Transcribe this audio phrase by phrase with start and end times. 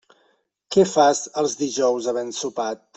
[0.75, 2.87] Què fas els dijous havent sopat?